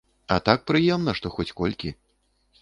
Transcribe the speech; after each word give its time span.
А 0.35 0.37
так 0.47 0.63
прыемна, 0.71 1.15
што 1.19 1.33
хоць 1.35 1.47
колькі. 1.61 1.93